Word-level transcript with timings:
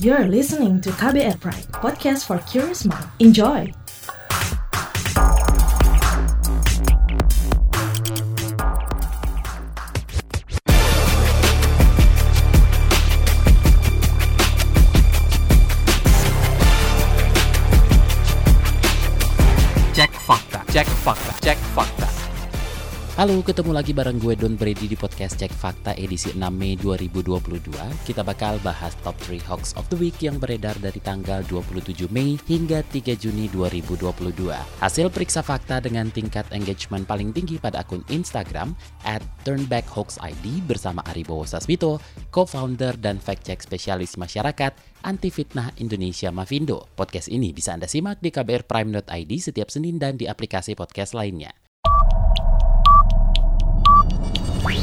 You're 0.00 0.26
listening 0.28 0.80
to 0.80 0.88
KBR 0.92 1.38
Pride, 1.40 1.68
podcast 1.76 2.24
for 2.24 2.38
curious 2.48 2.86
mind. 2.86 3.04
Enjoy! 3.18 3.70
Cek 19.92 20.12
fakta, 20.24 20.64
cek 20.72 20.86
fakta, 20.86 21.32
cek 21.44 21.58
fakta. 21.76 22.19
Halo, 23.20 23.36
ketemu 23.44 23.76
lagi 23.76 23.92
bareng 23.92 24.16
gue 24.16 24.32
Don 24.32 24.56
Brady 24.56 24.88
di 24.88 24.96
podcast 24.96 25.36
Cek 25.36 25.52
Fakta 25.52 25.92
edisi 25.92 26.32
6 26.32 26.40
Mei 26.56 26.72
2022. 26.72 27.68
Kita 28.08 28.24
bakal 28.24 28.56
bahas 28.64 28.96
top 29.04 29.12
3 29.28 29.44
hoax 29.44 29.76
of 29.76 29.84
the 29.92 29.98
week 30.00 30.16
yang 30.24 30.40
beredar 30.40 30.72
dari 30.80 31.04
tanggal 31.04 31.44
27 31.44 32.08
Mei 32.08 32.40
hingga 32.48 32.80
3 32.80 33.20
Juni 33.20 33.52
2022. 33.52 34.56
Hasil 34.56 35.12
periksa 35.12 35.44
fakta 35.44 35.84
dengan 35.84 36.08
tingkat 36.08 36.48
engagement 36.56 37.04
paling 37.04 37.36
tinggi 37.36 37.60
pada 37.60 37.84
akun 37.84 38.00
Instagram 38.08 38.72
at 39.04 39.20
turnbackhoaxid 39.44 40.64
bersama 40.64 41.04
Aribowo 41.04 41.44
Sasmito, 41.44 42.00
co-founder 42.32 42.96
dan 42.96 43.20
fact-check 43.20 43.60
spesialis 43.60 44.16
masyarakat 44.16 44.72
anti 45.04 45.28
fitnah 45.28 45.68
Indonesia 45.76 46.32
Mavindo. 46.32 46.88
Podcast 46.96 47.28
ini 47.28 47.52
bisa 47.52 47.76
Anda 47.76 47.84
simak 47.84 48.24
di 48.24 48.32
kbrprime.id 48.32 49.32
setiap 49.36 49.68
Senin 49.68 50.00
dan 50.00 50.16
di 50.16 50.24
aplikasi 50.24 50.72
podcast 50.72 51.12
lainnya. 51.12 51.59
Number 54.60 54.76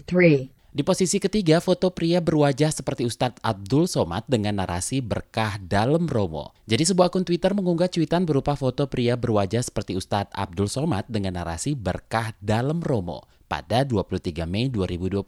3. 0.00 0.48
Di 0.74 0.80
posisi 0.80 1.20
ketiga, 1.20 1.60
foto 1.60 1.92
pria 1.92 2.24
berwajah 2.24 2.72
seperti 2.72 3.04
Ustadz 3.04 3.44
Abdul 3.44 3.84
Somad 3.84 4.24
dengan 4.24 4.56
narasi 4.56 5.04
berkah 5.04 5.60
dalam 5.60 6.08
Romo. 6.08 6.56
Jadi 6.64 6.88
sebuah 6.88 7.12
akun 7.12 7.28
Twitter 7.28 7.52
mengunggah 7.52 7.92
cuitan 7.92 8.24
berupa 8.24 8.56
foto 8.56 8.88
pria 8.88 9.20
berwajah 9.20 9.60
seperti 9.60 10.00
Ustadz 10.00 10.32
Abdul 10.32 10.72
Somad 10.72 11.04
dengan 11.12 11.36
narasi 11.36 11.76
berkah 11.76 12.32
dalam 12.40 12.80
Romo 12.80 13.33
pada 13.54 13.86
23 13.86 14.50
Mei 14.50 14.66
2022. 14.66 15.22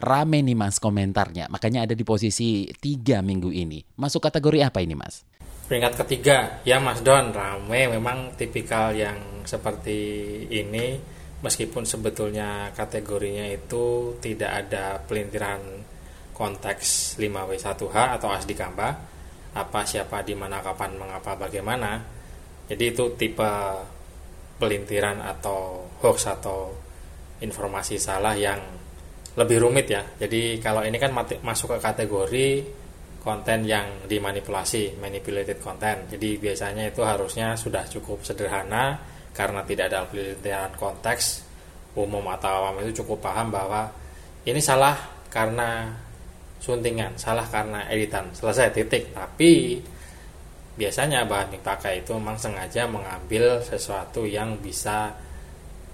Rame 0.00 0.38
nih 0.40 0.56
mas 0.56 0.80
komentarnya, 0.80 1.48
makanya 1.52 1.84
ada 1.84 1.92
di 1.92 2.04
posisi 2.04 2.68
tiga 2.80 3.20
minggu 3.20 3.52
ini. 3.52 3.84
Masuk 4.00 4.24
kategori 4.24 4.64
apa 4.64 4.80
ini 4.80 4.96
mas? 4.96 5.24
Peringkat 5.68 6.02
ketiga, 6.02 6.36
ya 6.66 6.82
Mas 6.82 6.98
Don, 7.04 7.30
rame 7.30 7.86
memang 7.86 8.34
tipikal 8.34 8.90
yang 8.90 9.46
seperti 9.46 10.00
ini 10.50 10.98
meskipun 11.40 11.86
sebetulnya 11.86 12.74
kategorinya 12.74 13.46
itu 13.48 14.16
tidak 14.18 14.66
ada 14.66 14.98
pelintiran 14.98 15.60
konteks 16.34 17.14
5W1H 17.20 17.96
atau 18.18 18.28
ASDI 18.32 18.56
Kamba 18.56 18.88
apa 19.50 19.80
siapa 19.84 20.26
di 20.26 20.34
mana 20.34 20.58
kapan 20.58 20.94
mengapa 20.98 21.34
bagaimana 21.34 22.02
jadi 22.70 22.94
itu 22.94 23.14
tipe 23.14 23.52
pelintiran 24.58 25.22
atau 25.22 25.90
hoax 26.04 26.28
atau 26.28 26.89
informasi 27.40 27.96
salah 27.96 28.36
yang 28.36 28.60
lebih 29.36 29.62
rumit 29.62 29.86
ya. 29.88 30.02
Jadi 30.18 30.58
kalau 30.58 30.82
ini 30.84 30.96
kan 31.00 31.14
masuk 31.44 31.76
ke 31.76 31.78
kategori 31.78 32.48
konten 33.20 33.68
yang 33.68 34.08
dimanipulasi 34.08 34.96
manipulated 34.98 35.60
content. 35.60 36.08
Jadi 36.08 36.40
biasanya 36.40 36.88
itu 36.88 37.04
harusnya 37.04 37.54
sudah 37.54 37.84
cukup 37.86 38.24
sederhana 38.24 38.96
karena 39.36 39.62
tidak 39.64 39.92
ada 39.92 40.08
pelintiran 40.08 40.72
konteks 40.74 41.44
umum 41.94 42.24
atau 42.32 42.64
awam. 42.64 42.80
Itu 42.84 43.04
cukup 43.04 43.24
paham 43.30 43.52
bahwa 43.52 43.92
ini 44.48 44.58
salah 44.58 44.96
karena 45.28 45.94
suntingan, 46.60 47.16
salah 47.20 47.44
karena 47.46 47.86
editan, 47.92 48.32
selesai 48.32 48.72
titik. 48.72 49.12
Tapi 49.12 49.78
biasanya 50.80 51.28
bahan 51.28 51.60
dipakai 51.60 52.00
itu 52.00 52.16
memang 52.16 52.40
sengaja 52.40 52.88
mengambil 52.88 53.60
sesuatu 53.60 54.24
yang 54.24 54.56
bisa 54.58 55.12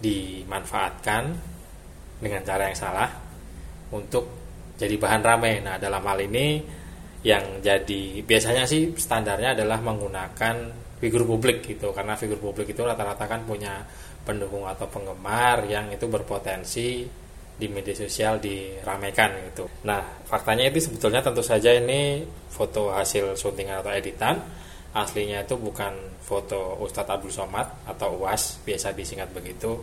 dimanfaatkan 0.01 1.23
dengan 2.21 2.41
cara 2.45 2.69
yang 2.69 2.79
salah 2.79 3.11
untuk 3.93 4.25
jadi 4.77 4.97
bahan 5.01 5.23
ramai. 5.25 5.65
Nah, 5.65 5.81
dalam 5.81 6.05
hal 6.05 6.19
ini 6.25 6.61
yang 7.25 7.59
jadi 7.65 8.23
biasanya 8.23 8.69
sih 8.69 8.95
standarnya 8.95 9.57
adalah 9.57 9.83
menggunakan 9.83 10.57
figur 10.97 11.27
publik 11.27 11.65
gitu 11.67 11.93
karena 11.93 12.17
figur 12.17 12.41
publik 12.41 12.73
itu 12.73 12.81
rata-rata 12.81 13.29
kan 13.29 13.45
punya 13.45 13.85
pendukung 14.25 14.65
atau 14.65 14.89
penggemar 14.89 15.69
yang 15.69 15.93
itu 15.93 16.07
berpotensi 16.09 17.05
di 17.57 17.67
media 17.73 17.97
sosial 17.97 18.37
diramaikan 18.37 19.33
gitu. 19.49 19.65
Nah, 19.89 20.05
faktanya 20.29 20.69
itu 20.69 20.83
sebetulnya 20.83 21.25
tentu 21.25 21.41
saja 21.41 21.73
ini 21.73 22.21
foto 22.53 22.93
hasil 22.93 23.33
syutingan 23.33 23.81
atau 23.81 23.93
editan. 23.97 24.37
Aslinya 24.95 25.43
itu 25.43 25.59
bukan 25.59 25.93
foto 26.23 26.79
Ustadz 26.83 27.11
Abdul 27.11 27.33
Somad 27.33 27.67
atau 27.89 28.23
UAS, 28.23 28.63
biasa 28.63 28.93
disingkat 28.95 29.33
begitu. 29.35 29.79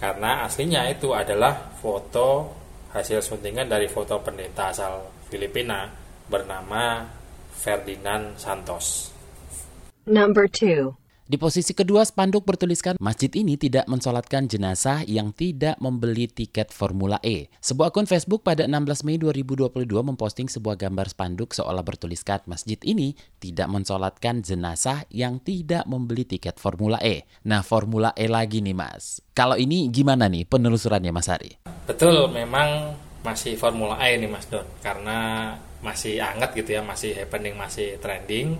Karena 0.00 0.48
aslinya 0.48 0.88
itu 0.88 1.12
adalah 1.12 1.76
foto 1.76 2.48
hasil 2.90 3.20
syutingan 3.20 3.68
dari 3.68 3.86
foto 3.86 4.18
pendeta 4.24 4.72
asal 4.72 5.04
Filipina 5.28 5.86
bernama 6.26 7.04
Ferdinand 7.54 8.34
Santos. 8.40 9.12
Number 10.08 10.48
2. 10.48 10.90
Di 11.30 11.38
posisi 11.38 11.78
kedua, 11.78 12.02
spanduk 12.02 12.42
bertuliskan 12.42 12.98
masjid 12.98 13.30
ini 13.38 13.54
tidak 13.54 13.86
mensolatkan 13.86 14.50
jenazah 14.50 15.06
yang 15.06 15.30
tidak 15.30 15.78
membeli 15.78 16.26
tiket 16.26 16.74
Formula 16.74 17.22
E. 17.22 17.46
Sebuah 17.62 17.94
akun 17.94 18.10
Facebook 18.10 18.42
pada 18.42 18.66
16 18.66 19.06
Mei 19.06 19.14
2022 19.14 19.86
memposting 19.86 20.50
sebuah 20.50 20.74
gambar 20.74 21.06
spanduk 21.06 21.54
seolah 21.54 21.86
bertuliskan 21.86 22.42
masjid 22.50 22.82
ini 22.82 23.14
tidak 23.38 23.70
mensolatkan 23.70 24.42
jenazah 24.42 25.06
yang 25.06 25.38
tidak 25.38 25.86
membeli 25.86 26.26
tiket 26.26 26.58
Formula 26.58 26.98
E. 26.98 27.22
Nah, 27.46 27.62
Formula 27.62 28.10
E 28.18 28.26
lagi 28.26 28.58
nih 28.58 28.74
mas. 28.74 29.22
Kalau 29.30 29.54
ini 29.54 29.86
gimana 29.86 30.26
nih 30.26 30.50
penelusurannya 30.50 31.14
Mas 31.14 31.30
Ari? 31.30 31.62
Betul, 31.86 32.26
memang 32.26 32.98
masih 33.22 33.54
Formula 33.54 34.02
E 34.02 34.18
nih 34.18 34.26
Mas 34.26 34.50
Don, 34.50 34.66
karena 34.82 35.54
masih 35.78 36.18
hangat 36.18 36.58
gitu 36.58 36.74
ya, 36.74 36.82
masih 36.82 37.14
happening, 37.14 37.54
masih 37.54 38.02
trending. 38.02 38.58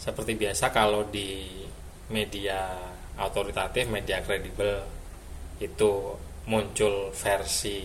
Seperti 0.00 0.40
biasa 0.40 0.72
kalau 0.72 1.04
di 1.04 1.58
media 2.08 2.76
autoritatif, 3.18 3.88
media 3.90 4.22
kredibel 4.22 4.84
itu 5.58 6.14
muncul 6.48 7.12
versi 7.12 7.84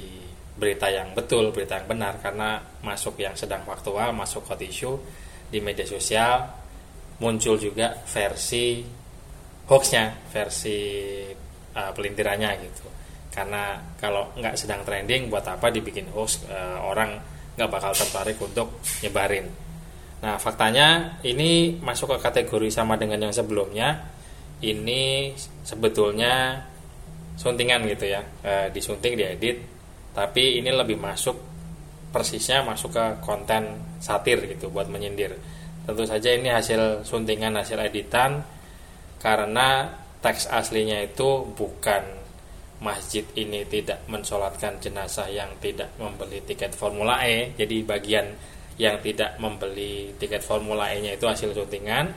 berita 0.54 0.88
yang 0.88 1.18
betul, 1.18 1.50
berita 1.50 1.82
yang 1.82 1.90
benar 1.90 2.22
karena 2.22 2.62
masuk 2.86 3.18
yang 3.20 3.34
sedang 3.34 3.66
faktual, 3.66 4.14
masuk 4.14 4.46
hot 4.46 4.62
issue 4.62 4.96
di 5.50 5.58
media 5.60 5.86
sosial 5.86 6.64
muncul 7.22 7.56
juga 7.56 7.94
versi 8.10 8.82
hoaxnya, 9.70 10.28
versi 10.28 10.78
uh, 11.76 11.92
pelintirannya 11.96 12.52
gitu. 12.68 12.86
Karena 13.34 13.80
kalau 13.98 14.34
nggak 14.38 14.60
sedang 14.60 14.86
trending, 14.86 15.32
buat 15.32 15.46
apa 15.48 15.74
dibikin 15.74 16.10
hoax 16.14 16.46
uh, 16.50 16.84
orang 16.86 17.18
nggak 17.56 17.70
bakal 17.70 17.94
tertarik 17.94 18.38
untuk 18.42 18.82
nyebarin. 19.02 19.46
Nah 20.24 20.40
faktanya 20.40 21.20
ini 21.26 21.78
masuk 21.80 22.16
ke 22.16 22.18
kategori 22.22 22.70
sama 22.70 22.98
dengan 22.98 23.30
yang 23.30 23.34
sebelumnya. 23.34 24.13
Ini 24.64 25.36
sebetulnya 25.68 26.64
suntingan 27.36 27.84
gitu 27.92 28.08
ya, 28.08 28.24
e, 28.40 28.72
disunting, 28.72 29.20
diedit. 29.20 29.60
Tapi 30.16 30.64
ini 30.64 30.72
lebih 30.72 30.96
masuk 30.96 31.36
persisnya 32.14 32.62
masuk 32.62 32.94
ke 32.94 33.06
konten 33.26 33.98
satir 33.98 34.38
gitu 34.46 34.70
buat 34.70 34.86
menyindir. 34.86 35.34
Tentu 35.84 36.06
saja 36.06 36.30
ini 36.32 36.48
hasil 36.48 37.04
suntingan, 37.04 37.58
hasil 37.58 37.82
editan 37.82 38.46
karena 39.18 39.90
teks 40.22 40.48
aslinya 40.48 41.04
itu 41.04 41.44
bukan 41.58 42.24
masjid 42.84 43.24
ini 43.40 43.64
tidak 43.68 44.04
mensolatkan 44.12 44.76
jenazah 44.80 45.28
yang 45.32 45.50
tidak 45.60 45.92
membeli 46.00 46.40
tiket 46.44 46.76
Formula 46.76 47.24
E. 47.24 47.56
Jadi 47.56 47.84
bagian 47.84 48.28
yang 48.76 49.00
tidak 49.00 49.40
membeli 49.40 50.12
tiket 50.20 50.44
Formula 50.44 50.92
E-nya 50.92 51.16
itu 51.16 51.26
hasil 51.26 51.56
syutingan. 51.56 52.12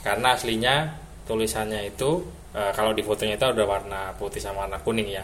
Karena 0.00 0.32
aslinya 0.32 0.96
tulisannya 1.30 1.94
itu 1.94 2.26
e, 2.50 2.74
kalau 2.74 2.90
di 2.90 3.06
fotonya 3.06 3.38
itu 3.38 3.46
ada 3.46 3.62
warna 3.62 4.10
putih 4.18 4.42
sama 4.42 4.66
warna 4.66 4.82
kuning 4.82 5.06
ya. 5.06 5.22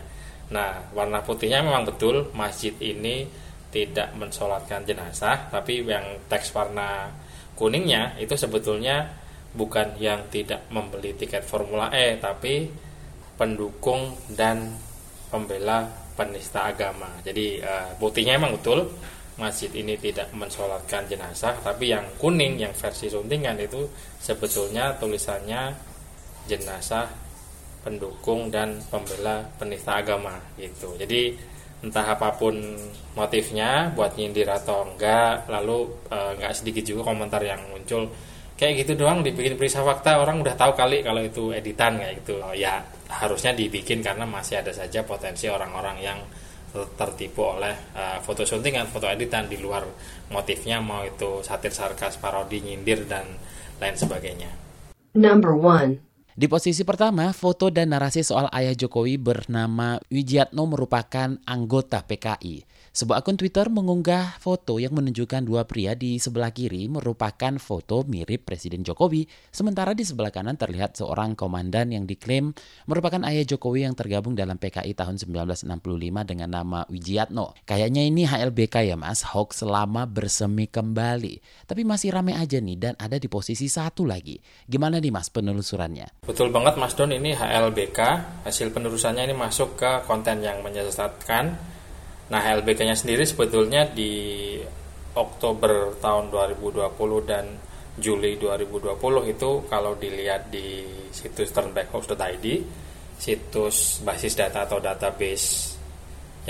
Nah, 0.55 0.79
warna 0.95 1.27
putihnya 1.27 1.67
memang 1.67 1.83
betul 1.83 2.31
masjid 2.31 2.71
ini 2.79 3.27
tidak 3.75 4.15
mensolatkan 4.15 4.87
jenazah, 4.87 5.51
tapi 5.51 5.83
yang 5.83 6.23
teks 6.31 6.55
warna 6.55 7.11
kuningnya 7.59 8.15
itu 8.23 8.39
sebetulnya 8.39 9.11
bukan 9.59 9.99
yang 9.99 10.31
tidak 10.31 10.63
membeli 10.71 11.19
tiket 11.19 11.43
Formula 11.43 11.91
E, 11.91 12.15
tapi 12.23 12.71
pendukung 13.35 14.15
dan 14.31 14.79
pembela 15.29 15.91
penista 16.15 16.71
agama. 16.71 17.11
Jadi 17.27 17.61
uh, 17.61 17.93
putihnya 18.01 18.41
emang 18.41 18.57
betul 18.57 18.89
masjid 19.37 19.69
ini 19.77 20.01
tidak 20.01 20.33
mensolatkan 20.33 21.05
jenazah 21.05 21.61
tapi 21.61 21.93
yang 21.93 22.09
kuning 22.17 22.57
yang 22.57 22.73
versi 22.73 23.13
suntingan 23.13 23.61
itu 23.61 23.85
sebetulnya 24.17 24.97
tulisannya 24.97 25.77
jenazah 26.49 27.11
pendukung 27.85 28.51
dan 28.51 28.83
pembela 28.91 29.47
penista 29.61 29.99
agama 30.03 30.35
gitu 30.59 30.95
jadi 30.99 31.35
entah 31.85 32.17
apa 32.17 32.35
pun 32.35 32.57
motifnya 33.15 33.93
buat 33.93 34.17
nyindir 34.17 34.49
atau 34.49 34.89
enggak 34.89 35.47
lalu 35.47 35.87
e, 36.09 36.19
enggak 36.35 36.53
sedikit 36.57 36.83
juga 36.83 37.13
komentar 37.13 37.39
yang 37.45 37.61
muncul 37.71 38.09
kayak 38.57 38.83
gitu 38.83 39.05
doang 39.05 39.21
dibikin 39.21 39.55
periksa 39.55 39.85
fakta 39.85 40.19
orang 40.19 40.41
udah 40.41 40.57
tahu 40.57 40.73
kali 40.73 41.05
kalau 41.05 41.21
itu 41.21 41.53
editan 41.53 42.01
kayak 42.01 42.25
gitu 42.25 42.41
oh, 42.41 42.57
ya 42.57 42.81
harusnya 43.07 43.55
dibikin 43.55 44.03
karena 44.03 44.27
masih 44.27 44.65
ada 44.65 44.73
saja 44.75 45.05
potensi 45.07 45.47
orang-orang 45.47 45.97
yang 46.03 46.19
tertipu 46.85 47.57
oleh 47.57 47.73
uh, 47.97 48.19
foto 48.21 48.45
syutingan, 48.45 48.91
foto 48.93 49.09
editan 49.09 49.49
di 49.49 49.57
luar 49.57 49.87
motifnya 50.29 50.83
mau 50.83 51.01
itu 51.07 51.41
satir 51.41 51.73
sarkas, 51.73 52.21
parodi, 52.21 52.61
nyindir 52.61 53.09
dan 53.09 53.25
lain 53.81 53.97
sebagainya. 53.97 54.51
Number 55.17 55.57
one. 55.57 56.05
Di 56.37 56.53
posisi 56.53 56.85
pertama, 56.85 57.33
foto 57.33 57.73
dan 57.73 57.97
narasi 57.97 58.21
soal 58.21 58.53
ayah 58.53 58.77
Jokowi 58.77 59.17
bernama 59.17 59.97
Wijiatno 60.13 60.69
merupakan 60.69 61.33
anggota 61.49 62.05
PKI. 62.05 62.77
Sebuah 62.93 63.25
akun 63.25 63.41
Twitter 63.41 63.69
mengunggah 63.73 64.41
foto 64.41 64.77
yang 64.77 64.93
menunjukkan 64.97 65.45
dua 65.45 65.65
pria 65.65 65.97
di 65.97 66.21
sebelah 66.21 66.53
kiri 66.53 66.93
merupakan 66.93 67.57
foto 67.57 68.05
mirip 68.05 68.45
Presiden 68.45 68.85
Jokowi, 68.85 69.25
sementara 69.49 69.97
di 69.97 70.05
sebelah 70.05 70.29
kanan 70.29 70.61
terlihat 70.61 71.01
seorang 71.01 71.33
komandan 71.37 71.93
yang 71.97 72.05
diklaim 72.05 72.53
merupakan 72.85 73.25
ayah 73.29 73.45
Jokowi 73.45 73.89
yang 73.89 73.97
tergabung 73.97 74.37
dalam 74.37 74.61
PKI 74.61 74.93
tahun 74.93 75.17
1965 75.17 75.73
dengan 76.25 76.49
nama 76.53 76.85
Wijiatno. 76.93 77.57
Kayaknya 77.65 78.05
ini 78.05 78.29
HLBK 78.29 78.93
ya 78.93 78.97
mas, 79.01 79.25
hoax 79.25 79.65
selama 79.65 80.05
bersemi 80.05 80.69
kembali. 80.69 81.65
Tapi 81.65 81.81
masih 81.85 82.13
rame 82.13 82.37
aja 82.37 82.61
nih 82.61 82.77
dan 82.77 82.93
ada 83.01 83.17
di 83.17 83.29
posisi 83.29 83.73
satu 83.73 84.05
lagi. 84.05 84.37
Gimana 84.69 85.01
nih 85.01 85.13
mas 85.13 85.33
penelusurannya? 85.33 86.26
Betul 86.27 86.51
banget 86.51 86.75
Mas 86.75 86.99
Don, 86.99 87.15
ini 87.15 87.39
HLBK, 87.39 87.99
hasil 88.43 88.75
penelusurannya 88.75 89.31
ini 89.31 89.35
masuk 89.39 89.79
ke 89.79 90.03
konten 90.11 90.43
yang 90.43 90.59
menyesatkan 90.61 91.55
Nah, 92.27 92.43
LBK-nya 92.43 92.99
sendiri 92.99 93.23
sebetulnya 93.23 93.87
di 93.87 94.59
Oktober 95.15 95.95
tahun 96.03 96.27
2020 96.35 96.91
dan 97.23 97.47
Juli 97.97 98.35
2020 98.37 98.99
itu 99.33 99.51
kalau 99.71 99.95
dilihat 99.97 100.51
di 100.51 100.83
situs 101.15 101.55
turnbackhoax.id, 101.55 102.47
situs 103.17 104.03
basis 104.03 104.35
data 104.35 104.67
atau 104.67 104.83
database 104.83 105.79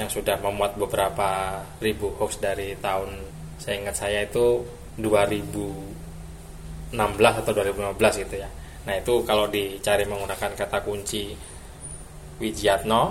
yang 0.00 0.08
sudah 0.08 0.40
memuat 0.40 0.80
beberapa 0.80 1.60
ribu 1.80 2.10
hoax 2.18 2.40
dari 2.40 2.74
tahun 2.80 3.16
saya 3.56 3.74
ingat 3.80 3.96
saya 3.96 4.20
itu 4.26 4.60
2016 4.98 6.96
atau 7.20 7.52
2015 7.52 8.22
gitu 8.26 8.36
ya. 8.40 8.48
Nah, 8.86 8.94
itu 8.94 9.26
kalau 9.26 9.50
dicari 9.50 10.06
menggunakan 10.06 10.54
kata 10.54 10.78
kunci 10.86 11.34
Wijiatno 12.38 13.02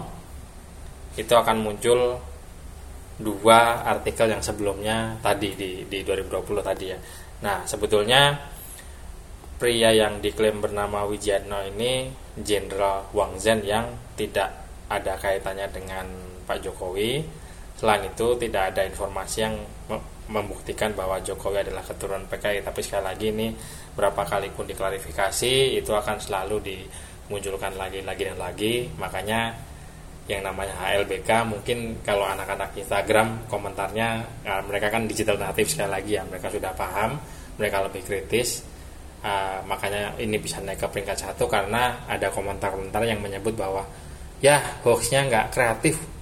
itu 1.19 1.33
akan 1.35 1.57
muncul 1.59 2.19
dua 3.15 3.83
artikel 3.87 4.27
yang 4.27 4.43
sebelumnya 4.43 5.15
tadi 5.23 5.55
di 5.55 5.87
di 5.87 5.99
2020 6.03 6.63
tadi 6.63 6.85
ya. 6.91 6.99
Nah, 7.43 7.63
sebetulnya 7.67 8.35
pria 9.55 9.91
yang 9.91 10.19
diklaim 10.19 10.59
bernama 10.59 11.07
Wijiatno 11.07 11.63
ini 11.75 12.11
Jenderal 12.35 13.07
Wang 13.15 13.39
Zhen 13.39 13.63
yang 13.63 13.95
tidak 14.19 14.51
ada 14.91 15.15
kaitannya 15.15 15.67
dengan 15.71 16.05
Pak 16.43 16.59
Jokowi. 16.63 17.23
Selain 17.75 18.07
itu 18.07 18.35
tidak 18.39 18.75
ada 18.75 18.87
informasi 18.87 19.37
yang 19.43 19.55
membuktikan 20.31 20.93
bahwa 20.97 21.21
Jokowi 21.21 21.65
adalah 21.65 21.85
keturunan 21.85 22.25
PKI. 22.25 22.65
Tapi 22.65 22.79
sekali 22.81 23.03
lagi 23.05 23.27
ini 23.29 23.47
berapa 23.93 24.25
kali 24.25 24.49
pun 24.51 24.65
diklarifikasi 24.65 25.77
itu 25.77 25.91
akan 25.93 26.17
selalu 26.17 26.57
dimunculkan 26.61 27.77
lagi 27.77 28.01
lagi 28.01 28.23
dan 28.25 28.37
lagi. 28.41 28.73
Makanya 28.97 29.53
yang 30.25 30.41
namanya 30.41 30.73
HLBK 30.81 31.29
mungkin 31.45 32.01
kalau 32.01 32.25
anak-anak 32.25 32.73
Instagram 32.73 33.45
komentarnya 33.45 34.25
uh, 34.41 34.61
mereka 34.65 34.89
kan 34.89 35.05
digital 35.05 35.37
native 35.37 35.69
sekali 35.69 36.01
lagi 36.01 36.17
ya 36.17 36.25
mereka 36.25 36.49
sudah 36.49 36.73
paham 36.73 37.21
mereka 37.61 37.85
lebih 37.85 38.01
kritis 38.01 38.65
uh, 39.21 39.61
makanya 39.69 40.17
ini 40.17 40.41
bisa 40.41 40.57
naik 40.65 40.81
ke 40.81 40.87
peringkat 40.89 41.29
satu 41.29 41.45
karena 41.45 42.09
ada 42.09 42.33
komentar-komentar 42.33 43.05
yang 43.05 43.21
menyebut 43.21 43.53
bahwa 43.53 43.85
ya 44.41 44.57
hoaxnya 44.81 45.29
nggak 45.29 45.45
kreatif 45.53 46.14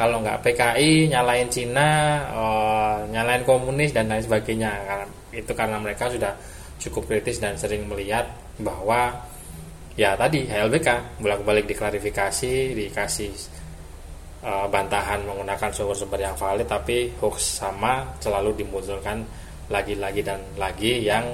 kalau 0.00 0.24
nggak 0.24 0.40
PKI 0.40 1.12
nyalain 1.12 1.44
Cina 1.52 2.24
uh, 2.32 3.04
nyalain 3.12 3.44
komunis 3.44 3.92
dan 3.92 4.08
lain 4.08 4.24
sebagainya 4.24 4.72
karena 4.88 5.06
itu 5.36 5.52
karena 5.52 5.76
mereka 5.76 6.08
sudah 6.08 6.32
cukup 6.80 7.04
kritis 7.04 7.36
dan 7.36 7.60
sering 7.60 7.84
melihat 7.84 8.24
bahwa 8.64 9.12
ya 10.00 10.16
tadi 10.16 10.48
HLBK 10.48 11.20
bolak-balik 11.20 11.68
diklarifikasi 11.68 12.72
dikasih 12.72 13.28
uh, 14.40 14.64
bantahan 14.72 15.20
menggunakan 15.28 15.68
sumber-sumber 15.68 16.24
yang 16.24 16.32
valid 16.32 16.64
tapi 16.64 17.12
hoax 17.20 17.60
sama 17.60 18.08
selalu 18.24 18.56
dimunculkan 18.56 19.20
lagi-lagi 19.68 20.24
dan 20.24 20.40
lagi 20.56 21.04
yang 21.04 21.28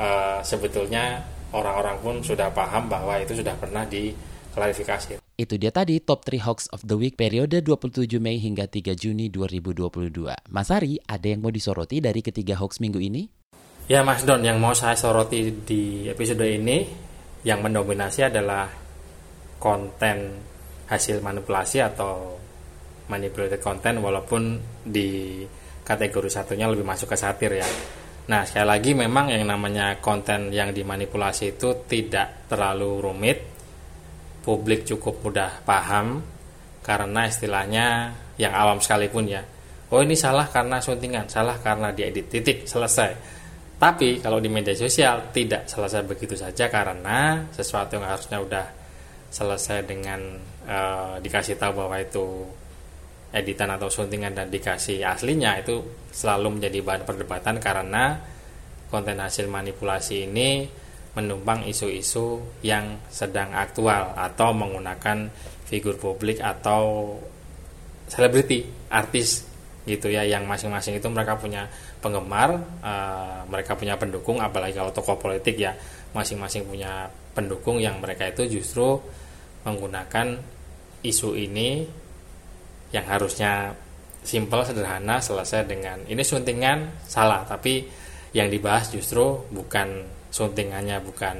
uh, 0.00 0.40
sebetulnya 0.40 1.20
orang-orang 1.52 2.00
pun 2.00 2.16
sudah 2.24 2.48
paham 2.48 2.88
bahwa 2.88 3.20
itu 3.20 3.36
sudah 3.36 3.52
pernah 3.60 3.84
diklarifikasi. 3.84 5.19
Itu 5.40 5.56
dia 5.56 5.72
tadi 5.72 5.96
top 6.04 6.28
3 6.28 6.36
hoax 6.44 6.68
of 6.68 6.84
the 6.84 7.00
week 7.00 7.16
periode 7.16 7.64
27 7.64 8.04
Mei 8.20 8.36
hingga 8.36 8.68
3 8.68 8.92
Juni 8.92 9.32
2022. 9.32 10.36
Mas 10.52 10.68
Ari, 10.68 11.00
ada 11.08 11.24
yang 11.24 11.40
mau 11.40 11.48
disoroti 11.48 12.04
dari 12.04 12.20
ketiga 12.20 12.60
hoax 12.60 12.76
minggu 12.76 13.00
ini? 13.00 13.24
Ya 13.88 14.04
Mas 14.04 14.20
Don, 14.28 14.44
yang 14.44 14.60
mau 14.60 14.76
saya 14.76 15.00
soroti 15.00 15.64
di 15.64 16.04
episode 16.12 16.44
ini 16.44 16.84
yang 17.48 17.64
mendominasi 17.64 18.28
adalah 18.28 18.68
konten 19.56 20.44
hasil 20.92 21.24
manipulasi 21.24 21.88
atau 21.88 22.36
manipulated 23.08 23.64
content 23.64 23.96
walaupun 23.96 24.60
di 24.84 25.40
kategori 25.80 26.28
satunya 26.28 26.68
lebih 26.68 26.84
masuk 26.84 27.08
ke 27.08 27.16
satir 27.16 27.64
ya. 27.64 27.68
Nah, 28.28 28.44
sekali 28.44 28.68
lagi 28.68 28.92
memang 28.92 29.32
yang 29.32 29.48
namanya 29.48 30.04
konten 30.04 30.52
yang 30.52 30.76
dimanipulasi 30.76 31.56
itu 31.56 31.88
tidak 31.88 32.44
terlalu 32.44 33.00
rumit. 33.00 33.59
Publik 34.40 34.88
cukup 34.88 35.20
mudah 35.20 35.60
paham 35.68 36.24
karena 36.80 37.28
istilahnya 37.28 38.16
yang 38.40 38.56
awam 38.56 38.80
sekalipun 38.80 39.28
ya. 39.28 39.44
Oh, 39.90 40.00
ini 40.00 40.14
salah 40.14 40.46
karena 40.48 40.78
suntingan, 40.78 41.26
salah 41.26 41.58
karena 41.58 41.90
diedit 41.90 42.30
titik, 42.30 42.64
selesai 42.64 43.40
tapi 43.80 44.20
kalau 44.20 44.44
di 44.44 44.52
media 44.52 44.76
sosial 44.76 45.32
tidak 45.32 45.64
selesai 45.64 46.04
begitu 46.04 46.36
saja 46.36 46.68
karena 46.68 47.48
sesuatu 47.48 47.96
yang 47.96 48.04
harusnya 48.04 48.36
udah 48.36 48.66
selesai 49.32 49.88
dengan 49.88 50.20
uh, 50.68 51.16
dikasih 51.16 51.56
tahu 51.56 51.80
bahwa 51.80 51.96
itu 51.96 52.44
editan 53.32 53.72
atau 53.72 53.88
suntingan 53.88 54.36
dan 54.36 54.52
dikasih 54.52 55.00
aslinya 55.00 55.64
itu 55.64 55.80
selalu 56.12 56.60
menjadi 56.60 56.78
bahan 56.84 57.02
perdebatan 57.08 57.56
karena 57.56 58.20
konten 58.92 59.16
hasil 59.16 59.48
manipulasi 59.48 60.28
ini 60.28 60.68
menumpang 61.18 61.66
isu-isu 61.66 62.38
yang 62.62 63.02
sedang 63.10 63.50
aktual 63.50 64.14
atau 64.14 64.54
menggunakan 64.54 65.26
figur 65.66 65.98
publik 65.98 66.38
atau 66.38 67.14
selebriti, 68.06 68.66
artis 68.90 69.46
gitu 69.86 70.12
ya 70.12 70.22
yang 70.22 70.44
masing-masing 70.44 71.00
itu 71.00 71.08
mereka 71.08 71.40
punya 71.40 71.66
penggemar 72.04 72.52
uh, 72.84 73.42
mereka 73.48 73.74
punya 73.74 73.96
pendukung 73.96 74.38
apalagi 74.38 74.76
kalau 74.76 74.92
tokoh 74.92 75.16
politik 75.16 75.56
ya 75.56 75.72
masing-masing 76.12 76.68
punya 76.68 77.08
pendukung 77.32 77.80
yang 77.80 77.96
mereka 77.98 78.28
itu 78.28 78.60
justru 78.60 79.00
menggunakan 79.64 80.36
isu 81.00 81.32
ini 81.32 81.88
yang 82.92 83.06
harusnya 83.08 83.72
simpel 84.20 84.62
sederhana 84.68 85.16
selesai 85.18 85.64
dengan 85.64 86.04
ini 86.04 86.20
suntingan 86.20 87.08
salah 87.08 87.48
tapi 87.48 87.88
yang 88.36 88.52
dibahas 88.52 88.92
justru 88.92 89.48
bukan 89.48 90.19
suntingannya 90.30 91.02
bukan 91.02 91.36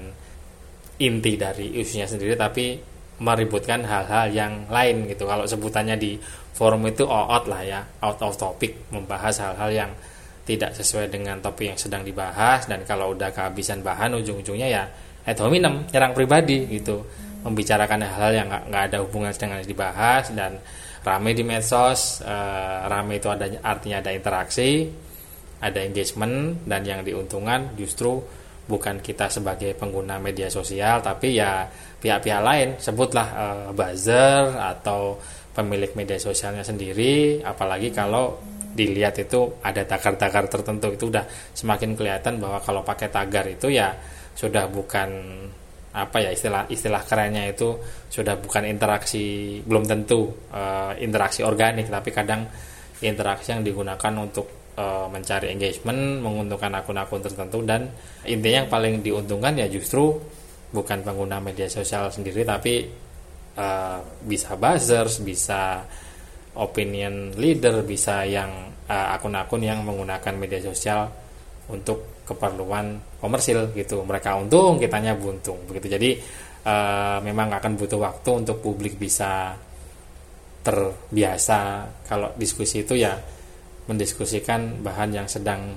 inti 1.01 1.41
dari 1.41 1.81
isunya 1.81 2.05
sendiri 2.05 2.37
tapi 2.37 2.77
meributkan 3.21 3.85
hal-hal 3.85 4.33
yang 4.33 4.53
lain 4.69 5.09
gitu. 5.09 5.25
Kalau 5.25 5.45
sebutannya 5.45 5.97
di 5.97 6.17
forum 6.57 6.85
itu 6.89 7.09
out 7.09 7.49
lah 7.49 7.63
ya 7.65 7.81
out 8.05 8.21
of 8.21 8.37
topic 8.37 8.91
membahas 8.93 9.41
hal-hal 9.41 9.71
yang 9.73 9.91
tidak 10.45 10.75
sesuai 10.75 11.09
dengan 11.13 11.39
topik 11.39 11.73
yang 11.73 11.79
sedang 11.79 12.03
dibahas 12.03 12.67
dan 12.67 12.83
kalau 12.83 13.15
udah 13.15 13.31
kehabisan 13.31 13.87
bahan 13.87 14.19
ujung-ujungnya 14.19 14.69
ya 14.69 14.85
ad 15.25 15.39
hominem 15.41 15.89
nyerang 15.89 16.13
pribadi 16.13 16.69
gitu. 16.69 17.05
Membicarakan 17.41 18.05
hal-hal 18.05 18.33
yang 18.37 18.49
nggak 18.53 18.85
ada 18.93 18.99
hubungan 19.01 19.33
dengan 19.33 19.65
yang 19.65 19.69
dibahas 19.69 20.29
dan 20.37 20.61
rame 21.01 21.33
di 21.33 21.41
medsos 21.41 22.21
e, 22.21 22.37
rame 22.85 23.17
itu 23.17 23.33
ada 23.33 23.49
artinya 23.65 24.05
ada 24.05 24.13
interaksi 24.13 24.93
ada 25.61 25.81
engagement 25.85 26.65
dan 26.65 26.85
yang 26.85 27.01
diuntungkan 27.01 27.77
justru 27.77 28.21
bukan 28.71 29.03
kita 29.03 29.27
sebagai 29.27 29.75
pengguna 29.75 30.23
media 30.23 30.47
sosial 30.47 31.03
tapi 31.03 31.35
ya 31.35 31.67
pihak-pihak 31.99 32.43
lain. 32.43 32.69
Sebutlah 32.79 33.29
uh, 33.35 33.69
buzzer 33.75 34.55
atau 34.55 35.19
pemilik 35.51 35.91
media 35.99 36.23
sosialnya 36.23 36.63
sendiri. 36.63 37.43
Apalagi 37.43 37.91
kalau 37.91 38.39
dilihat 38.71 39.19
itu 39.19 39.59
ada 39.67 39.83
tagar-tagar 39.83 40.47
tertentu 40.47 40.95
itu 40.95 41.11
udah 41.11 41.27
semakin 41.51 41.99
kelihatan 41.99 42.39
bahwa 42.39 42.63
kalau 42.63 42.87
pakai 42.87 43.11
tagar 43.11 43.51
itu 43.51 43.67
ya 43.67 43.91
sudah 44.39 44.71
bukan 44.71 45.11
apa 45.91 46.23
ya 46.23 46.31
istilah 46.31 46.71
istilah 46.71 47.03
kerennya 47.03 47.51
itu 47.51 47.75
sudah 48.07 48.39
bukan 48.39 48.63
interaksi 48.63 49.59
belum 49.67 49.91
tentu 49.91 50.31
uh, 50.55 50.95
interaksi 51.03 51.43
organik 51.43 51.91
tapi 51.91 52.15
kadang 52.15 52.47
interaksi 53.03 53.51
yang 53.51 53.67
digunakan 53.67 54.15
untuk 54.23 54.60
uh, 54.81 55.07
mencari 55.13 55.53
engagement 55.53 56.25
menguntungkan 56.25 56.73
akun-akun 56.81 57.21
tertentu 57.21 57.61
dan 57.61 57.93
intinya 58.25 58.65
yang 58.65 58.71
paling 58.73 59.05
diuntungkan 59.05 59.61
ya 59.61 59.69
justru 59.69 60.17
bukan 60.73 61.05
pengguna 61.05 61.37
media 61.43 61.69
sosial 61.69 62.09
sendiri 62.09 62.47
tapi 62.49 62.89
uh, 63.61 64.01
bisa 64.25 64.57
buzzers 64.57 65.21
bisa 65.21 65.85
opinion 66.57 67.37
leader 67.37 67.85
bisa 67.85 68.25
yang 68.25 68.73
akun-akun 68.91 69.63
uh, 69.63 69.67
yang 69.71 69.79
menggunakan 69.87 70.35
media 70.35 70.59
sosial 70.59 71.07
untuk 71.71 72.27
keperluan 72.27 73.19
komersil 73.23 73.71
gitu. 73.75 74.03
Mereka 74.03 74.39
untung 74.39 74.79
kitanya 74.79 75.15
buntung 75.15 75.63
begitu. 75.71 75.95
Jadi 75.95 76.11
uh, 76.67 77.19
memang 77.23 77.55
akan 77.55 77.79
butuh 77.79 77.99
waktu 78.03 78.31
untuk 78.43 78.59
publik 78.59 78.99
bisa 78.99 79.55
terbiasa. 80.67 81.87
Kalau 82.07 82.35
diskusi 82.35 82.83
itu 82.83 82.99
ya 82.99 83.15
mendiskusikan 83.91 84.87
bahan 84.87 85.11
yang 85.11 85.27
sedang 85.27 85.75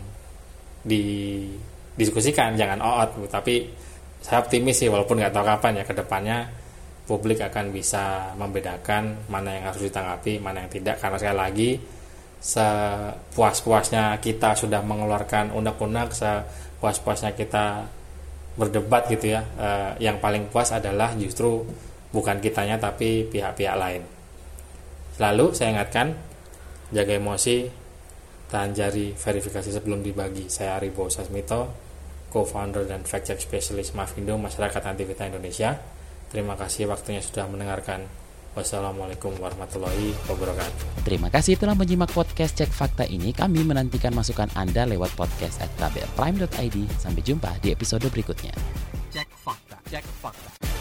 didiskusikan 0.85 2.53
jangan 2.53 2.77
oot 2.85 3.25
tapi 3.33 3.65
saya 4.21 4.39
optimis 4.39 4.79
sih 4.79 4.87
walaupun 4.87 5.19
nggak 5.19 5.33
tahu 5.33 5.43
kapan 5.43 5.81
ya 5.81 5.83
ke 5.83 5.93
depannya 5.97 6.37
publik 7.03 7.43
akan 7.43 7.75
bisa 7.75 8.31
membedakan 8.39 9.27
mana 9.27 9.59
yang 9.59 9.63
harus 9.67 9.83
ditanggapi 9.83 10.39
mana 10.39 10.63
yang 10.63 10.71
tidak. 10.71 10.95
Karena 11.03 11.17
sekali 11.19 11.37
lagi 11.37 11.69
sepuas-puasnya 12.43 14.19
kita 14.19 14.55
sudah 14.55 14.79
mengeluarkan 14.83 15.51
undang-undang 15.55 16.11
sepuas-puasnya 16.11 17.35
kita 17.35 17.87
berdebat 18.53 19.09
gitu 19.11 19.33
ya 19.33 19.41
eh, 19.43 19.91
yang 20.03 20.21
paling 20.23 20.47
puas 20.51 20.71
adalah 20.71 21.15
justru 21.19 21.63
bukan 22.13 22.39
kitanya 22.39 22.79
tapi 22.79 23.27
pihak-pihak 23.27 23.75
lain. 23.75 24.03
Lalu 25.19 25.45
saya 25.51 25.75
ingatkan 25.75 26.15
jaga 26.95 27.19
emosi 27.19 27.82
tahan 28.53 28.77
jari 28.77 29.17
verifikasi 29.17 29.73
sebelum 29.73 30.05
dibagi 30.05 30.45
saya 30.45 30.77
Aribo 30.77 31.09
Sasmito 31.09 31.73
co-founder 32.29 32.85
dan 32.85 33.01
fact 33.01 33.33
check 33.33 33.41
specialist 33.41 33.97
Mafindo 33.97 34.37
Masyarakat 34.37 34.81
Anti 34.85 35.09
Fitnah 35.09 35.33
Indonesia 35.33 35.73
terima 36.29 36.53
kasih 36.53 36.85
waktunya 36.85 37.25
sudah 37.25 37.49
mendengarkan 37.49 38.05
Wassalamualaikum 38.53 39.33
warahmatullahi 39.41 40.13
wabarakatuh. 40.29 41.01
Terima 41.09 41.33
kasih 41.33 41.57
telah 41.57 41.73
menyimak 41.73 42.13
podcast 42.13 42.53
Cek 42.53 42.69
Fakta 42.69 43.01
ini. 43.09 43.33
Kami 43.33 43.65
menantikan 43.65 44.13
masukan 44.13 44.45
Anda 44.53 44.85
lewat 44.85 45.17
podcast 45.17 45.57
at 45.57 45.73
kbrprime.id. 45.81 46.77
Sampai 47.01 47.25
jumpa 47.25 47.49
di 47.65 47.73
episode 47.73 48.05
berikutnya. 48.13 48.53
Cek 49.09 49.29
Fakta. 49.41 49.81
Cek 49.89 50.05
Fakta. 50.21 50.72